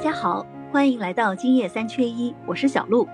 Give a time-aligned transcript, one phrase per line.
[0.00, 3.06] 家好，欢迎来到今夜三缺一，我是小鹿。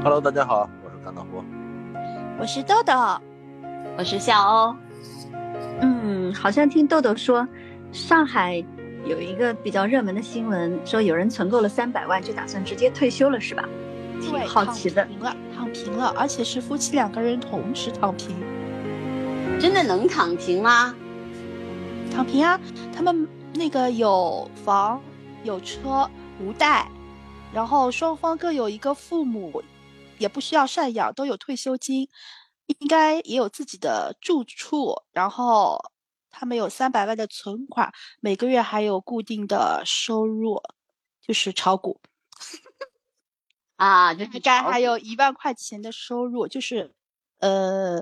[0.00, 1.42] Hello，大家好，我是甘道夫。
[2.38, 2.92] 我是豆豆，
[3.98, 4.76] 我是笑欧。
[5.80, 7.46] 嗯，好像听豆豆说，
[7.90, 8.64] 上海
[9.04, 13.64] 有一个比较热门的新闻，说有人存够了三百万就打算直接退休了，是吧？
[14.20, 15.10] 挺对，好奇的躺。
[15.10, 18.36] 平了，躺平了，而且是夫妻两个人同时躺平，
[19.58, 20.94] 真的能躺平吗？
[22.14, 22.60] 躺平啊！
[22.94, 25.00] 他们那个有房
[25.44, 26.08] 有车
[26.40, 26.88] 无贷，
[27.52, 29.62] 然后双方各有一个父母，
[30.18, 32.08] 也不需要赡养，都有退休金，
[32.66, 35.78] 应该也有自己的住处，然后
[36.30, 40.62] 他们有三百万的存款，每个月还有固定的收入，
[41.20, 42.00] 就是炒股。
[43.76, 46.94] 啊，这大概还有一万块钱的收入，就是
[47.40, 48.00] 呃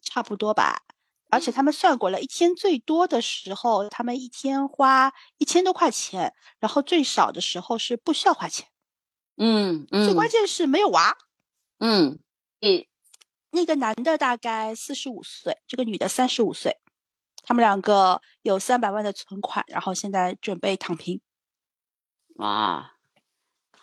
[0.00, 0.82] 差不多吧。
[1.28, 8.68] 而且他们算过了，一天最多的时候，他们一天花一千多块钱，然后最少的时候是不需要花钱。
[9.36, 11.16] 嗯嗯，最关键是没有娃。
[11.78, 12.18] 嗯，
[12.60, 12.86] 嗯
[13.50, 16.78] 那个男的大概四十五岁，这个女的三十五岁，
[17.42, 21.20] 他们两个有三百万的存款，然后现在准备躺平。
[22.36, 22.95] 哇，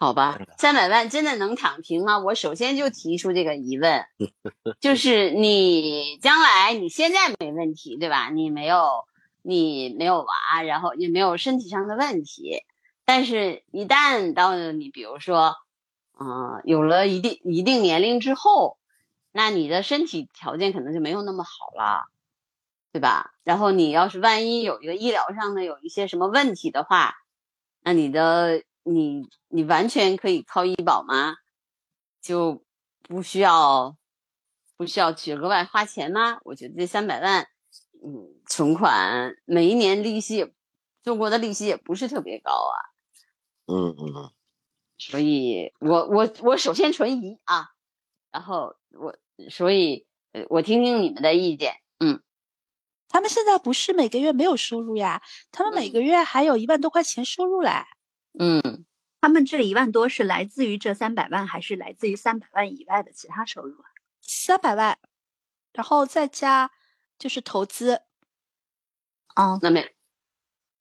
[0.04, 2.20] 好吧，三百万真的能躺平吗？
[2.20, 4.06] 我首先就提出这个疑问，
[4.82, 8.30] 就是你将来你现在没问题对吧？
[8.30, 9.06] 你没有
[9.42, 12.64] 你没有娃，然后也没有身体上的问题，
[13.06, 15.56] 但是一旦到了你比如说，
[16.20, 18.78] 嗯、有了一定一定年龄之后，
[19.32, 22.10] 那你的身体条件可能就没有那么好了。
[22.92, 23.32] 对吧？
[23.46, 27.16] 然后你要是万一有一个医疗上的有一些什么问题的话，
[27.82, 31.36] 那你的你你完全可以靠医保吗？
[32.22, 32.64] 就
[33.02, 33.98] 不需要
[34.78, 36.40] 不需要去额外花钱吗？
[36.44, 37.48] 我觉得这三百万，
[38.04, 40.54] 嗯，存款每一年利息
[41.04, 42.76] 中国的利息也不是特别高啊，
[43.68, 44.32] 嗯嗯嗯，
[44.98, 47.72] 所以我我我首先存疑啊，
[48.32, 49.16] 然后我
[49.50, 52.22] 所以呃我听听你们的意见，嗯
[53.10, 57.70] 他们现在不是每个月没有收入呀，他们每个月还有一万多块钱收入嘞。
[58.40, 58.86] 嗯。
[59.22, 63.86] 他们这一万多是来自于这三百万，还是来自于三百万以外的其他收入啊？
[64.22, 64.98] 三百万，
[65.72, 66.72] 然后再加
[67.18, 68.02] 就是投资，
[69.38, 69.96] 哦，那每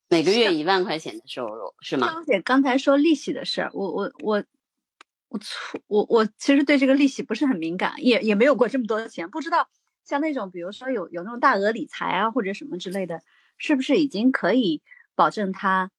[0.08, 2.08] 每个月是一万块钱的收入是吗？
[2.08, 4.44] 张姐刚才说利息的事儿，我我我
[5.28, 9.68] 我错我我其实对这个利息不是很敏感，也也没有过这么多的钱，不知道
[10.04, 13.22] 像那种比如说有有那种大额理财啊或者什么之类的，
[13.56, 14.82] 是不是已经可以
[15.14, 15.92] 保证他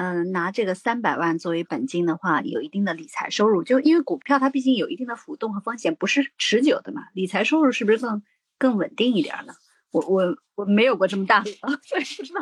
[0.00, 3.62] 嗯拿这个三百万作为本金的话，有一定的理财收入？
[3.62, 8.22] 就因为股票它毕竟有一定的浮动和风险，不是持久的嘛，理财收入是不是更
[8.58, 9.52] 更稳定一点儿呢？
[9.90, 11.44] 我我我没有过这么大额，
[11.84, 12.40] 所以不知道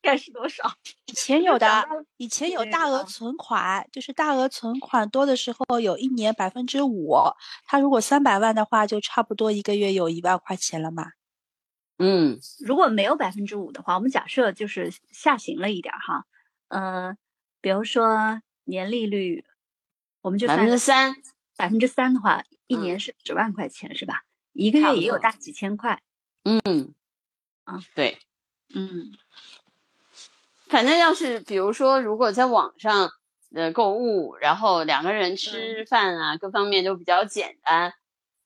[0.00, 0.70] 该是多少。
[1.06, 1.84] 以前有的
[2.18, 7.16] 以前有大额存款，就是大额存款多的时候有一年百分之五，
[7.66, 11.06] 他如果三百万的话，就差不多一个月有一万块钱了嘛。
[11.98, 16.24] 嗯如果没有百分之五的话，我们假设就是下行了一点儿哈，
[16.70, 17.16] 呃，
[17.60, 19.44] 比如说年利率，
[20.22, 21.22] 我们就百分之算三，
[21.56, 22.82] 百分之三的话，一嗯。
[22.82, 24.22] 年是十万块钱是吧？
[24.52, 26.00] 一个月也有大几千块，
[26.44, 26.94] 嗯
[27.64, 28.18] 啊，对，
[28.74, 29.12] 嗯，
[30.66, 33.10] 反正要是比如说，如果在网上
[33.54, 37.92] 呃购物，然后两个人吃饭啊，各方面都比较简单，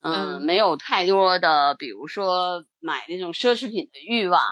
[0.00, 0.42] 嗯，嗯。
[0.42, 4.42] 没有太多的，比如说买那种奢侈品的欲望，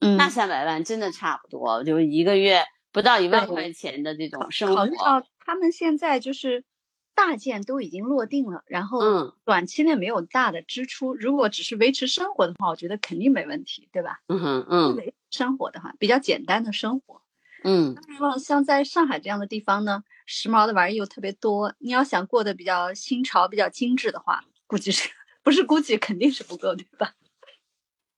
[0.00, 0.16] 嗯。
[0.16, 6.64] 那三百万真的差不多，就一个月不到一万块钱的这种生活考虑活，到他们现在就是
[7.12, 14.20] 大件都已经落定了，然后嗯短期内没有大的支出，如果只是维持生活的话，我觉得肯定没问题，对吧？
[14.28, 17.20] 嗯哼嗯维持生活的话，比较简单的生活。
[17.64, 25.10] 嗯像像在上海这样的地方呢，时髦的玩意又特别多，你要想过得比较新潮、比较精致的话，估计是
[25.42, 27.12] 不是估计肯定是不够，对吧？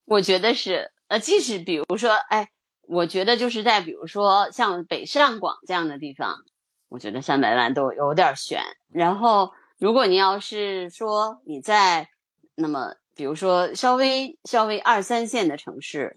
[0.04, 2.50] 我觉得是，呃，即使比如说，哎，
[2.88, 6.44] 我觉得就是在比如说像北上广这样的地方，
[6.88, 8.62] 我觉得三百万都有点悬。
[8.92, 12.09] 然后，如果你要是说你在
[12.54, 16.16] 那么比如说稍微稍微二三线的城市，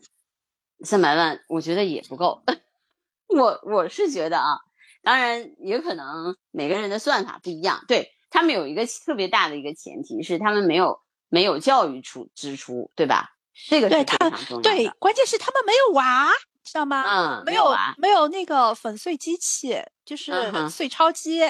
[0.83, 2.43] 三百万我觉得也不够。
[3.27, 4.59] 我我是觉得啊，
[5.01, 7.83] 当然也可能每个人的算法不一样。
[7.87, 10.99] 对他们有一个特别大的一个前提是他们没有
[11.29, 13.35] 没有教育出支出，对吧？
[13.67, 14.69] 这个是非对他常重要的。
[14.69, 16.29] 对，关键是他们没有娃，
[16.63, 17.03] 知道吗？
[17.39, 20.31] 嗯，没有没有那个粉碎机器，就是
[20.69, 21.41] 碎钞机。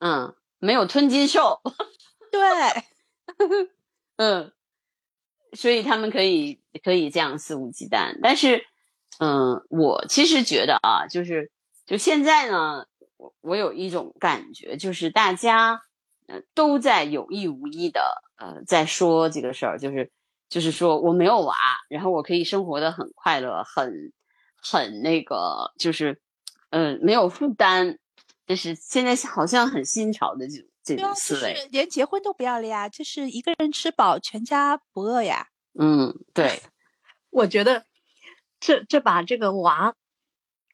[0.00, 1.60] 嗯，没有吞金兽，
[2.30, 2.40] 对，
[4.16, 4.52] 嗯，
[5.52, 8.18] 所以他们可以可以这样肆无忌惮。
[8.22, 8.66] 但是，
[9.18, 11.50] 嗯，我其实觉得啊，就是
[11.86, 15.82] 就现在呢，我我有一种感觉，就是大家
[16.26, 20.12] 呃都在有意无意的呃在说这个事儿，就是
[20.48, 21.56] 就是说我没有娃，
[21.88, 24.12] 然后我可以生活的很快乐，很
[24.60, 26.20] 很那个，就是
[26.70, 27.98] 嗯没有负担，
[28.46, 35.48] 就是现在好像很新潮的这种这种思维，连结婚都不要了呀，就是一个人吃饱全家不饿呀。
[35.78, 36.62] 嗯，对，
[37.30, 37.84] 我觉得
[38.60, 39.94] 这这把这个娃。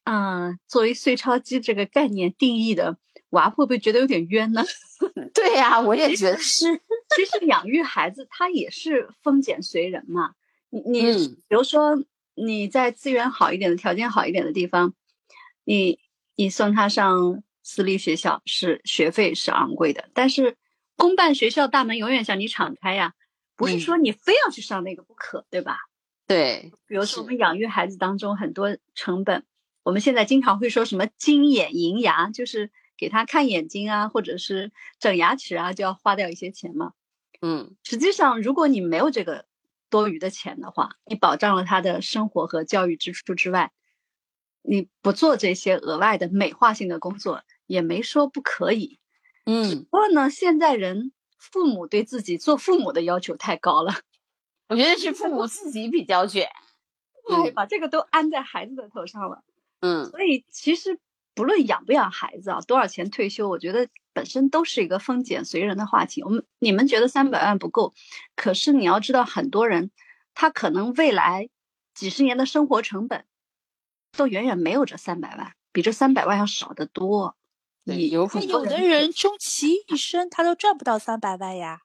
[0.07, 2.99] 嗯，作为碎钞机这个概念定义的
[3.31, 4.63] 娃，会不会觉得有点冤呢？
[5.33, 6.79] 对呀，我也觉得是。
[7.15, 10.33] 其实养育孩子，他也是风险随人嘛。
[10.69, 11.97] 你你，比如说
[12.35, 14.93] 你在资源好一点的、条件好一点的地方，
[15.63, 15.99] 你
[16.35, 20.57] 你送他上私立学校，是学费是昂贵的，但是
[20.95, 23.13] 公办学校大门永远向你敞开呀，
[23.55, 25.77] 不是说你非要去上那个不可，对吧？
[26.27, 26.71] 对。
[26.85, 29.45] 比如说我们养育孩子当中很多成本。
[29.83, 36.93] 我们现在经常会说什么金眼银牙，就是给他看眼睛啊，或者是整牙齿啊，就要花掉一些钱嘛。
[37.41, 39.45] 嗯，实际上，如果你没有这个
[39.95, 43.71] 多余的钱的话，你保障了他的生活和教育支出之外，
[44.61, 48.99] 你不做这些额外的美化性的工作，也没说不可以。
[49.45, 53.93] 嗯，不过呢，现在人父母对自己做父母的要求太高了，
[54.67, 56.49] 我觉得是父母自己比较卷，
[57.29, 59.45] 对，把这个都安在孩子的头上了。
[59.79, 60.99] 嗯，所以其实
[61.35, 66.23] 不论养不养孩子啊，多少钱退休，我觉得本身都是一个风俭随人的话题。
[66.23, 67.93] 我们你们觉得三百万不够，
[68.35, 69.91] 可是你要知道，很多人
[70.33, 71.49] 他可能未来
[71.93, 73.25] 几十年的生活成本
[74.13, 77.35] 都远远没有这三百万，比这三百万要少得多。
[77.83, 81.81] 你有可能有的人终其一生他都赚不到三百万呀。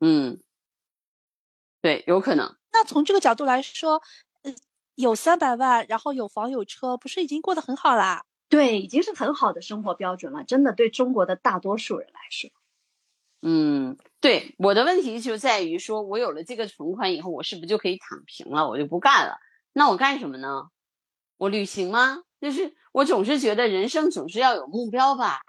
[0.00, 0.40] 嗯，
[1.82, 2.56] 对，有可能。
[2.72, 4.00] 那从这个角度来说。
[4.96, 8.24] 有三百万，然后有房有车，不是已经过得很好啦？
[8.54, 10.44] 对，已经是很好的生活标准了。
[10.44, 12.48] 真的，对中国的大多数人来说，
[13.42, 14.54] 嗯，对。
[14.58, 18.68] 我的问题就在于说，我有了这个存款以后，我是不是就可以躺平了？
[18.68, 19.38] 我就不干了？
[19.72, 20.70] 那我干什么呢？
[21.36, 22.22] 我旅行吗？
[22.40, 25.40] 就是我总是觉得人生总是要有目标吧。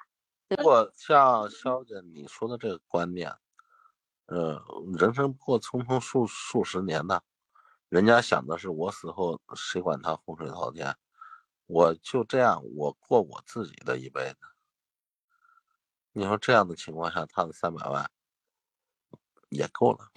[0.48, 3.32] 不过像肖姐你说的这个观念，
[4.26, 4.60] 呃，
[4.98, 7.22] 人生不过匆匆数数十年的。
[7.90, 10.96] 人家想的是我死后谁管他洪水滔天，
[11.68, 14.38] 我就这样我过我自己的一辈子。
[16.14, 18.10] 你说这样的情况下，他的三百万
[19.50, 20.08] 也够了。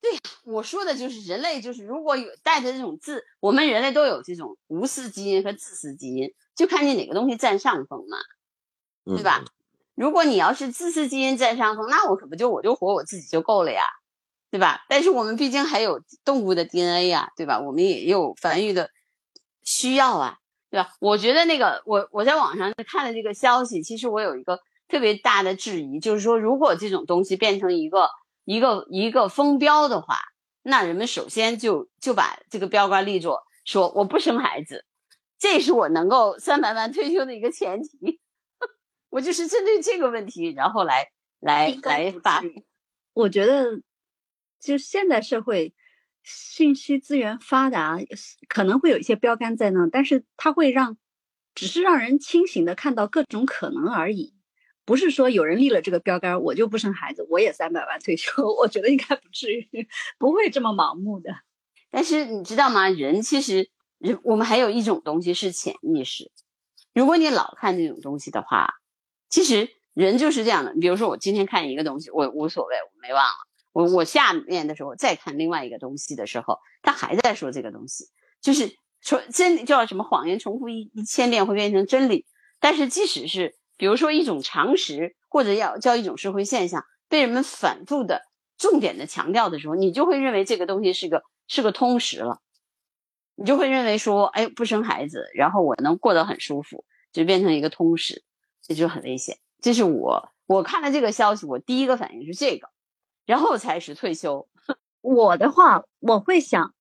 [0.00, 0.10] 对，
[0.44, 8.18] 我说的就是人类，就是如果有带着这种自，我们人类都有这种无私基因和自私基因，就看你哪个东西占上风嘛，
[9.14, 9.44] 对吧？
[9.94, 13.82] 如果你要是自私基因占上风，那我可不就我就活我自己就够了呀。
[14.50, 14.84] 对吧？
[14.88, 17.60] 但是我们毕竟还有动物的 DNA 呀，对吧？
[17.60, 18.90] 我们也有繁育的
[19.62, 20.38] 需要啊，
[20.70, 20.92] 对吧？
[21.00, 28.08] 我觉得那个，我我在网上看了这个消息，其实我有一个特别大的质疑，就是说，如果这种东西变成一个
[28.44, 30.16] 一个一个风标的话，
[30.62, 33.34] 那人们首先就就把这个标杆立住
[33.64, 34.84] 说我不生孩子，
[35.38, 38.20] 这是我能够三百万退休的一个前提。
[39.10, 41.08] 我就是针对这个问题，然后来
[41.40, 42.42] 来来发，
[43.12, 43.80] 我觉得。
[44.62, 45.72] 就是现在社会
[46.22, 47.98] 信息资源发达，
[48.48, 50.98] 可能会有一些标杆在那，但是它会让，
[51.54, 54.34] 只是让人清醒的看到各种可能而已，
[54.84, 58.46] 不是说有人立了这个标杆，我就不生孩子，我也三百万退休。
[58.54, 61.34] 我觉得应该不至于，不会这么盲目的。
[61.90, 62.88] 但是你知道吗？
[62.88, 66.30] 人其实人，我们还有一种东西是潜意识。
[66.92, 68.74] 如果你老看这种东西的话，
[69.28, 70.74] 其实人就是这样的。
[70.74, 73.49] 比如说我今天看一个东西，我无所谓，我没忘了。
[73.72, 78.06] 我我下面的时候再看另外一个东西的时候，他还在说这个东西，
[78.40, 82.26] 就是说真理叫什么谎言重复一一千遍会变成真理。
[82.58, 88.22] 但是即使是比如说一种常识或者要叫一种社会现象，被人们反复的
[88.58, 92.40] 重点的强调的时候，你就会认为这个东西是个是个通识了，
[93.36, 98.22] 你就会认为说，哎，不生孩子，然后我能过得很舒服，就变成一个通识，
[98.62, 99.38] 这就很危险。
[99.62, 102.68] 这是我我看了这个消息，我第一个反应是这个。
[103.30, 104.48] 然后才是退休。
[105.02, 106.74] 我的话，我会想，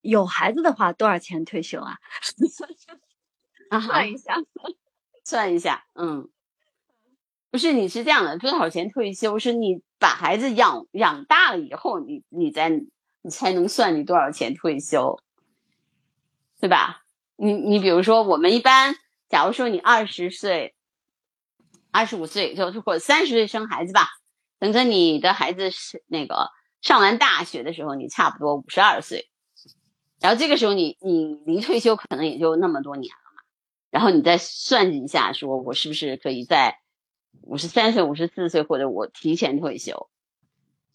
[0.00, 1.98] 有孩子的话多少钱退休啊？
[3.84, 4.34] 算一下，
[5.22, 5.84] 算一下。
[5.92, 6.30] 嗯，
[7.50, 9.38] 不是，你是这样的，多少钱退休？
[9.38, 12.70] 是你把孩子养养大了以后，你你再
[13.20, 15.20] 你才能算你多少钱退休，
[16.60, 17.02] 对吧？
[17.36, 18.96] 你你比如说，我们一般，
[19.28, 20.74] 假如说你二十岁、
[21.90, 24.08] 二十五岁，就或者三十岁生孩子吧。
[24.60, 26.50] 等着你的孩子是那个
[26.80, 29.28] 上完大学的时候，你差不多五十二岁，
[30.20, 33.42] 然后这个时候你你离退休可能也就那么多年了嘛，
[33.90, 36.78] 然后你再算计一下，说我是不是可以在
[37.42, 40.08] 五十三岁、五十四岁，或者我提前退休？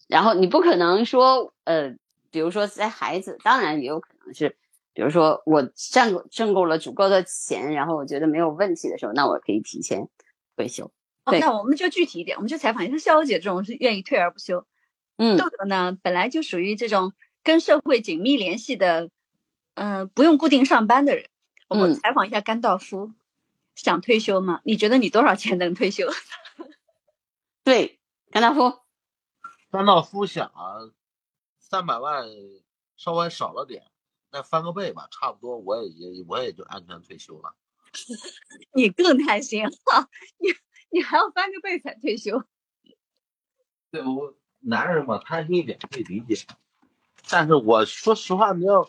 [0.08, 1.96] 然后你不可能说，呃，
[2.30, 4.56] 比如说在孩子，当然也有可能是，
[4.92, 10.08] 比如说我挣挣够了足够的钱，然后我觉得没有问题的时候，那我可以提前
[10.54, 10.92] 退休。
[11.32, 14.66] 对那我们就具体一点，我们就采访一下肖姐这种是愿意退而不休。
[15.18, 19.10] 嗯豆豆呢，本来就属于这种跟社会紧密联系的，
[19.74, 21.28] 嗯、不用固定上班的人。
[21.68, 23.12] 我们嗯采访一下甘道夫，
[23.74, 24.60] 想退休吗？
[24.64, 26.06] 你觉得你多少钱能退休？
[27.64, 27.98] 对，
[28.30, 28.80] 甘道夫，
[29.70, 30.92] 甘道夫想啊，
[31.58, 32.28] 三百万
[32.96, 33.84] 稍微少了点，
[34.30, 37.54] 那翻个倍吧，差不多我也也我也就安全退休了。
[38.74, 39.70] 你更贪心了，
[40.38, 40.50] 你
[40.90, 42.42] 你还要翻个倍才退休？
[43.90, 46.46] 对我男人嘛，贪心一点可以理解，
[47.30, 48.88] 但是我说实话，你要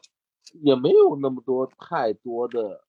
[0.61, 2.83] 也没有那么多太多的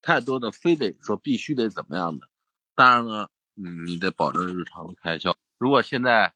[0.00, 2.28] 太多的，非得说必须得怎么样的。
[2.74, 5.36] 当然了，嗯，你得保证日常的开销。
[5.58, 6.34] 如果现在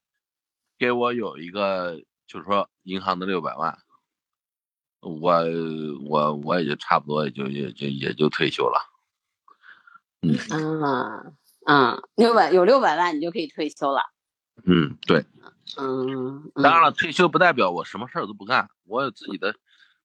[0.78, 3.78] 给我有一个，就是说银行的六百万，
[5.00, 5.44] 我
[6.08, 8.92] 我我也就差不多也就也就也就退休了。
[10.22, 11.32] 嗯啊
[11.66, 14.02] 啊，六百有六百万，你就可以退休了。
[14.64, 15.24] 嗯，对。
[15.76, 19.56] 嗯，当然了，退休不代表我什么事儿都不干，我有自己的，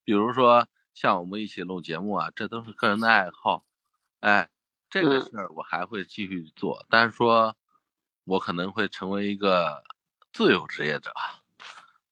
[0.04, 3.64] 比如说像我们一起录节目啊，这都是个人的爱好，
[4.22, 4.50] 哎，
[4.90, 5.22] 这个嗯。
[5.30, 7.56] 事儿我还会继续做，但是说，
[8.24, 9.84] 我可能会成为一个
[10.34, 11.14] 自由职业者，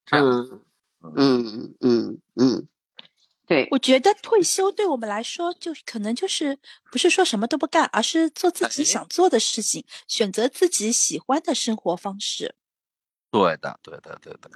[0.06, 0.62] 这样，嗯。
[1.16, 2.68] 嗯嗯嗯，
[3.50, 6.60] 对，我觉得退休对我们来说，就可能就是
[6.92, 12.54] 不是说什么都不干，而是做自己哎想做的事情，选择自己喜欢的生活方式。
[13.32, 14.52] 对的，对的，对的，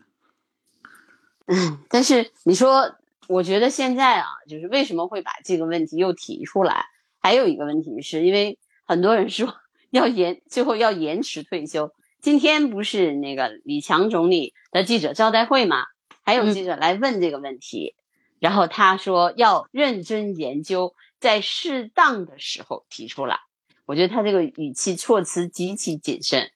[1.47, 2.95] 嗯， 但是你说，
[3.27, 6.85] 我觉得现在啊，就是为什么会把这个问题又提出来？
[7.19, 9.55] 还有一个问题是因为很多人说
[9.89, 11.91] 要延，最后要延迟退休。
[12.21, 15.88] 今天不是那个李强总理的记者招待会嘛？
[16.21, 17.95] 还有记者来问这个问题，
[18.43, 23.39] 然后他说要认真研究，在适当的时候提出来。
[23.85, 26.51] 我觉得他这个语气措辞极其谨慎。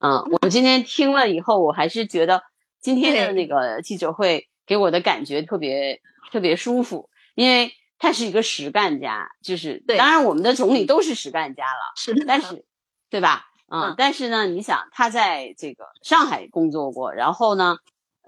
[0.00, 2.42] 嗯，我今天听了以后，我还是觉得
[2.80, 12.64] 今天的那个记者会给我的感觉特别特别舒服，因为他是一个实干家，就是对当然我们的总理都是实干家了，是的，但是
[13.08, 13.44] 对吧？
[13.68, 17.76] 嗯，嗯但是呢，你想他在这个上海工作过，然后呢，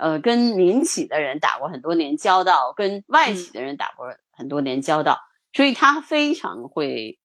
[0.02, 5.20] 呃，跟民企的人打过很多年交道，跟外企的人打过很多年交道，
[5.52, 7.20] 所以他非常会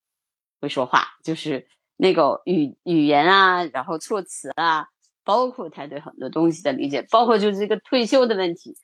[0.62, 4.89] 会说话，就是那个语语言啊，然后措辞啊，
[5.24, 8.75] 包括他对很多东西的理解，包括就是这个退休的问题，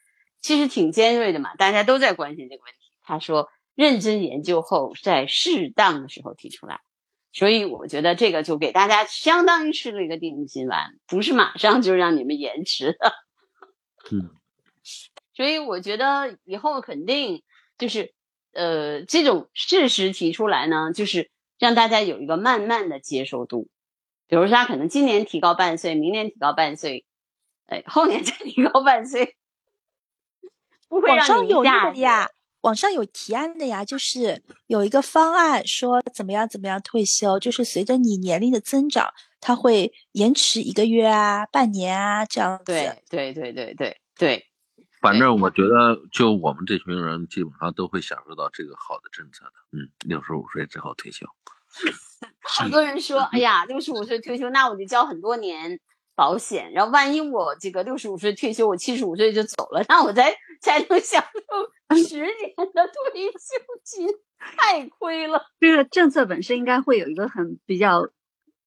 [0.41, 2.91] 其实挺尖锐的嘛，大家都在关心这个问题。
[3.03, 6.79] 他说，认真研究后，在适当的时候提出来。
[7.31, 13.13] 所以我觉得这个就给大家相当于吃了一个定心丸，不是马上就让你们延迟的。
[14.13, 14.29] 嗯，
[15.33, 17.41] 所以我觉得以后肯定
[17.79, 18.13] 就是，
[18.51, 23.69] 呃，这种事实提出来呢，就是让大家有一个慢慢的接受度。
[24.27, 27.05] 比如说，他可能今年提高半岁，明年提高半岁，
[27.65, 29.35] 哎，后年再提高半岁，
[30.87, 32.29] 不会网让上有那你一下子呀，
[32.61, 42.63] 网上有提案的呀，就是有一个方案说怎么样怎么样退休，就是随着你年龄的增长，它会延迟一个月啊、半年啊这样子。
[42.65, 44.45] 对对对对对对，
[45.01, 49.51] 反正我觉得，就我们这群人，基本上都会享受到这个好的政策的。
[49.71, 51.25] 嗯，六十五岁之后退休。
[52.41, 55.79] 好多人说，哎呀，六十五岁退休，那我就交很多年
[56.15, 65.47] 保险，然后万一我这个六十五岁退休，我七十五岁就走了，那我才才能享受十年的退休金，太亏了。
[65.59, 68.07] 这个政策本身应该会有一个很比较，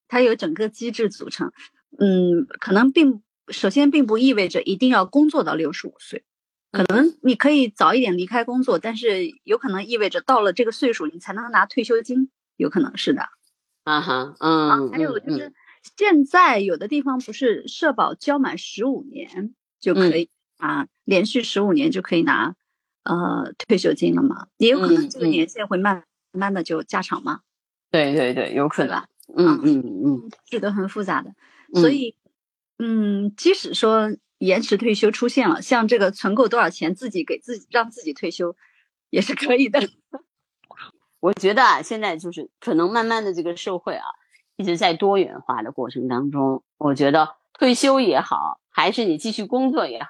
[0.08, 1.52] 它有整个机制组成。
[1.98, 6.24] 嗯，可能并首先并不意味着一定要工作到六十五岁，
[6.72, 13.28] 可能你可以早一点离开工作，但是有可能意味着到了这个岁数你才能拿退休金，有可能是的。
[13.84, 15.52] 啊哈，啊嗯，，还有就嗯是
[15.96, 22.56] 现在有的地方不是社保交满十五年就可以啊，连续十五年就可以拿
[23.04, 24.48] 呃退休金了嘛？
[24.56, 27.42] 也有可能这个年限会慢慢的就加长嘛，
[27.92, 31.30] 对对对，有可能吧，嗯嗯嗯这都很复杂的。
[31.72, 32.16] 嗯，所以，
[32.78, 38.54] 嗯，即使说延迟退休出现了，像这个存够多少钱自己给自己让自己退休，
[39.10, 39.80] 也是可以的。
[41.20, 44.04] 我觉得啊，现在就是可能慢慢的这个社会啊，
[44.56, 50.08] 一直在多元化的过程当中，我觉得退休也好，还是你继续工作也好，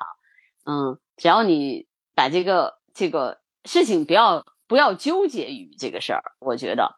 [0.64, 6.22] 嗯，只要你把这个这个事情不要不要纠结于这个事儿。
[6.40, 6.96] 我觉得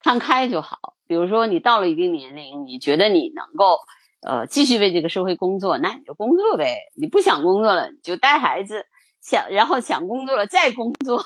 [0.00, 0.96] 看开就好。
[1.06, 3.80] 比如说你到了一定年龄，你觉得你能够
[4.22, 6.78] 呃继续为这个社会工作，那你就工作呗。
[6.96, 8.86] 你不想工作了，你就带孩子，
[9.20, 11.24] 想然后想工作了再工作。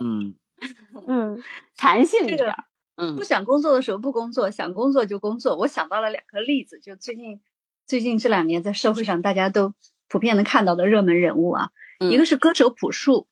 [0.00, 0.34] 嗯
[1.08, 1.42] 嗯，
[1.76, 2.54] 弹性一点。
[2.96, 5.56] 嗯，不想工作的时候不工作，想工作就工作。
[5.56, 7.40] 我想到了两个例子，就最近
[7.86, 9.72] 最近这两年在社会上大家都
[10.08, 13.26] 普遍能看到的热门人物啊，一个是歌手朴树，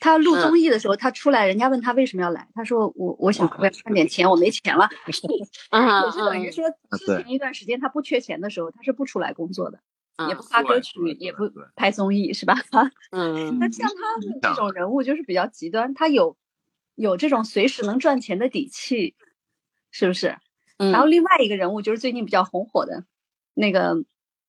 [0.00, 4.88] 他录综艺的时候他出来，人家问他为什么要来，他说我我想我要赚点钱，我没钱了。
[5.06, 6.64] 也是等于说
[6.98, 9.78] 之前一段时间他不缺钱的时候，他是不出来工作的，
[10.28, 12.54] 也不发歌曲，也不拍综艺，是吧？
[13.12, 16.36] 嗯， 那像他这种人物就是比较极端，他有。
[16.96, 19.14] 有这种随时能赚钱的底气，
[19.90, 20.36] 是不是？
[20.76, 20.92] 嗯。
[20.92, 23.04] 然后另外一个人物就是最近比较红火的，
[23.54, 24.04] 那个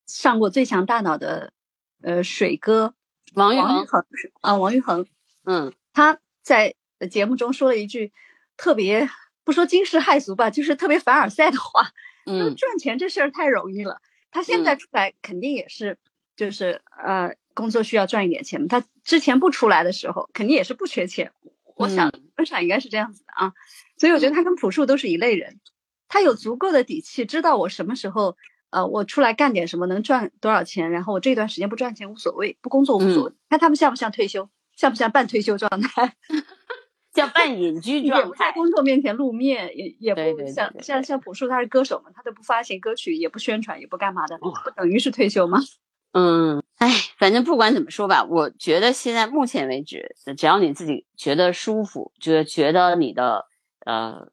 [0.05, 1.53] 上过《最强大脑》的，
[2.01, 2.93] 呃，水哥
[3.35, 4.03] 王玉恒
[4.41, 5.05] 啊，王玉恒。
[5.45, 5.73] 嗯。
[5.93, 6.75] 他在
[7.09, 8.11] 节目中说了一句
[8.57, 9.09] 特别
[9.43, 11.91] 不说惊世骇俗吧，就是特别凡尔赛的话。
[12.25, 12.55] 嗯。
[12.55, 15.97] 赚钱这事儿太容易了，他现在出来肯定也是，
[16.35, 18.67] 就是呃，工作需要赚一点钱。
[18.67, 21.31] 他之前不出来的时候，肯定也是不缺钱。
[21.75, 23.53] 我想，本场应该是这样子的啊，
[23.97, 25.59] 所以我觉得他跟朴树都是一类人，
[26.07, 28.37] 他有足够的底气，知道我什么时候，
[28.69, 33.33] 呃，我出来干点什么能赚多少钱，然后我这段时间不赚钱无所谓，不工作无所谓。
[33.49, 34.47] 看他们像不像退休，
[34.81, 36.15] 像不像半退休状态，
[37.13, 45.59] 像半隐居状态，也不在工作面前露面，也也不像像像朴树他是歌手嘛，他都不发行歌曲，也不宣传，也不干嘛的，不等于是退休吗？
[46.13, 53.45] 嗯，哎，反正不管怎么说吧，我觉得现在目前为止，只要你自己觉得舒服，觉觉得你的
[53.85, 54.29] 呃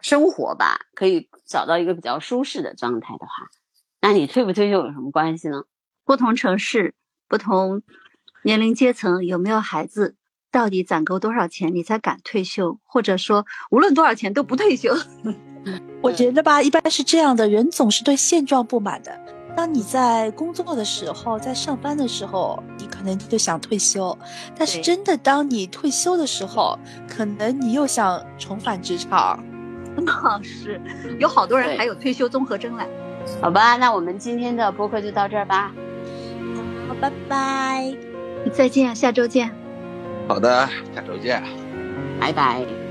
[0.00, 3.32] 生活吧，可以找到一个比较舒适的状态的话，
[4.00, 5.64] 那你退不退休有什么关系呢？
[6.04, 6.94] 不同城市、
[7.26, 7.82] 不同
[8.44, 10.16] 年龄阶层，有没有孩子，
[10.52, 12.78] 到底攒够多少钱，你才敢退休？
[12.84, 14.94] 或者说，无论多少钱都不退休？
[16.02, 19.18] 我觉得吧，一般是这样的人，总是对现状不满的。
[19.56, 24.14] 当你在工作的时候，在上班的时候，你可能就想退休；
[24.54, 26.78] 但是真的，当你退休的时候，
[27.08, 29.42] 可能你又想重返职场。
[29.96, 30.78] 那是，
[31.18, 32.84] 有好多人还有退休综合征嘞。
[33.40, 35.72] 好吧，那我们今天的播客就到这儿吧。
[36.86, 37.96] 好，拜拜，
[38.52, 39.50] 再见，下周见。
[40.28, 41.42] 好的，下周见，
[42.20, 42.83] 拜拜。